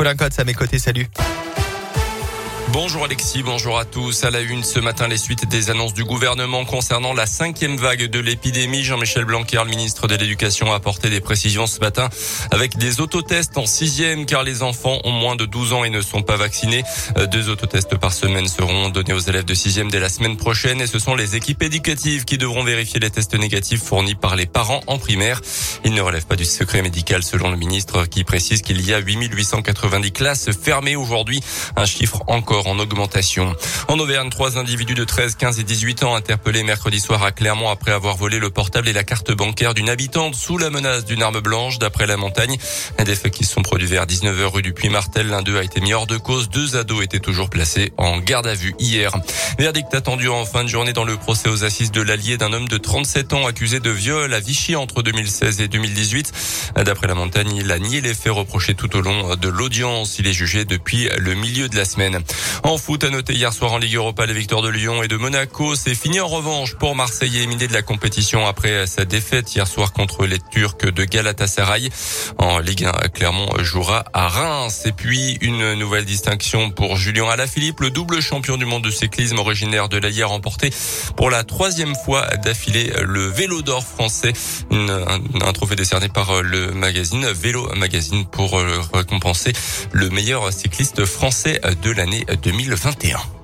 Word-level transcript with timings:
Colin 0.00 0.16
Cotte 0.16 0.38
à 0.38 0.44
mes 0.44 0.54
côtés. 0.54 0.78
Salut. 0.78 1.06
Bonjour 2.72 3.04
Alexis, 3.04 3.42
bonjour 3.42 3.80
à 3.80 3.84
tous. 3.84 4.22
À 4.22 4.30
la 4.30 4.40
une 4.40 4.62
ce 4.62 4.78
matin, 4.78 5.08
les 5.08 5.16
suites 5.16 5.48
des 5.48 5.70
annonces 5.70 5.92
du 5.92 6.04
gouvernement 6.04 6.64
concernant 6.64 7.12
la 7.12 7.26
cinquième 7.26 7.76
vague 7.76 8.04
de 8.04 8.20
l'épidémie. 8.20 8.84
Jean-Michel 8.84 9.24
Blanquer, 9.24 9.60
le 9.64 9.70
ministre 9.70 10.06
de 10.06 10.14
l'Éducation, 10.14 10.72
a 10.72 10.76
apporté 10.76 11.10
des 11.10 11.20
précisions 11.20 11.66
ce 11.66 11.80
matin 11.80 12.08
avec 12.52 12.76
des 12.76 13.00
autotests 13.00 13.58
en 13.58 13.66
sixième 13.66 14.24
car 14.24 14.44
les 14.44 14.62
enfants 14.62 15.00
ont 15.02 15.10
moins 15.10 15.34
de 15.34 15.46
12 15.46 15.72
ans 15.72 15.82
et 15.82 15.90
ne 15.90 16.00
sont 16.00 16.22
pas 16.22 16.36
vaccinés. 16.36 16.84
Euh, 17.16 17.26
deux 17.26 17.48
autotests 17.48 17.96
par 17.96 18.12
semaine 18.12 18.46
seront 18.46 18.88
donnés 18.88 19.14
aux 19.14 19.18
élèves 19.18 19.44
de 19.44 19.54
sixième 19.54 19.90
dès 19.90 19.98
la 19.98 20.08
semaine 20.08 20.36
prochaine 20.36 20.80
et 20.80 20.86
ce 20.86 21.00
sont 21.00 21.16
les 21.16 21.34
équipes 21.34 21.64
éducatives 21.64 22.24
qui 22.24 22.38
devront 22.38 22.62
vérifier 22.62 23.00
les 23.00 23.10
tests 23.10 23.34
négatifs 23.34 23.82
fournis 23.82 24.14
par 24.14 24.36
les 24.36 24.46
parents 24.46 24.82
en 24.86 24.98
primaire. 24.98 25.40
Il 25.84 25.92
ne 25.92 26.02
relève 26.02 26.24
pas 26.24 26.36
du 26.36 26.44
secret 26.44 26.82
médical 26.82 27.24
selon 27.24 27.50
le 27.50 27.56
ministre 27.56 28.06
qui 28.06 28.22
précise 28.22 28.62
qu'il 28.62 28.80
y 28.86 28.94
a 28.94 29.00
8890 29.00 30.12
classes 30.12 30.50
fermées 30.52 30.94
aujourd'hui, 30.94 31.40
un 31.74 31.86
chiffre 31.86 32.22
encore 32.28 32.59
en 32.66 32.78
augmentation. 32.78 33.54
En 33.88 33.98
Auvergne, 33.98 34.30
trois 34.30 34.58
individus 34.58 34.94
de 34.94 35.04
13, 35.04 35.34
15 35.36 35.60
et 35.60 35.64
18 35.64 36.04
ans 36.04 36.14
interpellés 36.14 36.62
mercredi 36.62 37.00
soir 37.00 37.22
à 37.22 37.32
Clermont 37.32 37.68
après 37.68 37.92
avoir 37.92 38.16
volé 38.16 38.38
le 38.38 38.50
portable 38.50 38.88
et 38.88 38.92
la 38.92 39.04
carte 39.04 39.32
bancaire 39.32 39.74
d'une 39.74 39.88
habitante 39.88 40.34
sous 40.34 40.58
la 40.58 40.70
menace 40.70 41.04
d'une 41.04 41.22
arme 41.22 41.40
blanche 41.40 41.78
d'après 41.78 42.06
la 42.06 42.16
montagne. 42.16 42.56
Des 43.04 43.14
faits 43.14 43.32
qui 43.32 43.44
se 43.44 43.54
sont 43.54 43.62
produits 43.62 43.86
vers 43.86 44.06
19h 44.06 44.44
rue 44.46 44.62
du 44.62 44.72
Puy-Martel. 44.72 45.28
L'un 45.28 45.42
d'eux 45.42 45.58
a 45.58 45.64
été 45.64 45.80
mis 45.80 45.92
hors 45.92 46.06
de 46.06 46.16
cause. 46.16 46.48
Deux 46.48 46.76
ados 46.76 47.02
étaient 47.02 47.18
toujours 47.18 47.50
placés 47.50 47.92
en 47.96 48.18
garde 48.18 48.46
à 48.46 48.54
vue 48.54 48.74
hier. 48.78 49.12
Verdict 49.58 49.94
attendu 49.94 50.28
en 50.28 50.44
fin 50.44 50.64
de 50.64 50.68
journée 50.68 50.92
dans 50.92 51.04
le 51.04 51.16
procès 51.16 51.48
aux 51.48 51.64
assises 51.64 51.90
de 51.90 52.00
l'Allier 52.00 52.36
d'un 52.36 52.52
homme 52.52 52.68
de 52.68 52.78
37 52.78 53.32
ans 53.32 53.46
accusé 53.46 53.80
de 53.80 53.90
viol 53.90 54.32
à 54.32 54.40
Vichy 54.40 54.76
entre 54.76 55.02
2016 55.02 55.60
et 55.60 55.68
2018. 55.68 56.32
D'après 56.84 57.06
la 57.06 57.14
montagne, 57.14 57.54
il 57.56 57.70
a 57.72 57.78
nié 57.78 58.00
les 58.00 58.14
faits 58.14 58.32
reprochés 58.32 58.74
tout 58.74 58.94
au 58.96 59.00
long 59.00 59.34
de 59.36 59.48
l'audience. 59.48 60.18
Il 60.18 60.26
est 60.26 60.32
jugé 60.32 60.64
depuis 60.64 61.08
le 61.18 61.34
milieu 61.34 61.68
de 61.68 61.76
la 61.76 61.84
semaine. 61.84 62.20
En 62.62 62.78
foot, 62.78 63.04
à 63.04 63.10
noter 63.10 63.34
hier 63.34 63.52
soir 63.52 63.72
en 63.72 63.78
Ligue 63.78 63.94
Europa, 63.94 64.26
les 64.26 64.34
victoires 64.34 64.62
de 64.62 64.68
Lyon 64.68 65.02
et 65.02 65.08
de 65.08 65.16
Monaco. 65.16 65.74
C'est 65.74 65.94
fini 65.94 66.20
en 66.20 66.28
revanche 66.28 66.74
pour 66.74 66.94
Marseille 66.94 67.38
éliminé 67.38 67.66
de 67.66 67.72
la 67.72 67.82
compétition 67.82 68.46
après 68.46 68.86
sa 68.86 69.04
défaite 69.04 69.54
hier 69.54 69.66
soir 69.66 69.92
contre 69.92 70.26
les 70.26 70.38
Turcs 70.38 70.92
de 70.92 71.04
Galatasaray. 71.04 71.90
En 72.38 72.58
Ligue 72.58 72.84
1, 72.84 72.92
Clermont 73.14 73.48
jouera 73.58 74.04
à 74.12 74.28
Reims. 74.28 74.82
Et 74.84 74.92
puis, 74.92 75.38
une 75.40 75.74
nouvelle 75.74 76.04
distinction 76.04 76.70
pour 76.70 76.96
Julien 76.96 77.28
Alaphilippe, 77.28 77.80
le 77.80 77.90
double 77.90 78.20
champion 78.20 78.56
du 78.56 78.64
monde 78.64 78.84
de 78.84 78.90
cyclisme 78.90 79.38
originaire 79.38 79.88
de 79.88 79.98
l'Aïe 79.98 80.22
remporté 80.22 80.70
pour 81.16 81.30
la 81.30 81.44
troisième 81.44 81.94
fois 81.94 82.26
d'affilée 82.44 82.92
le 83.02 83.26
vélo 83.26 83.62
d'or 83.62 83.84
français. 83.84 84.32
un, 84.70 85.20
un, 85.40 85.52
trophée 85.52 85.76
décerné 85.76 86.08
par 86.08 86.42
le 86.42 86.72
magazine 86.72 87.26
Vélo 87.32 87.68
Magazine 87.74 88.24
pour 88.26 88.60
récompenser 88.92 89.52
le 89.92 90.10
meilleur 90.10 90.52
cycliste 90.52 91.04
français 91.04 91.60
de 91.82 91.90
l'année 91.90 92.24
2021. 92.36 93.39